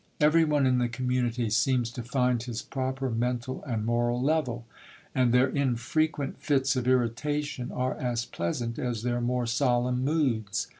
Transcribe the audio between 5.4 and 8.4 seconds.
infrequent fits of irritation are as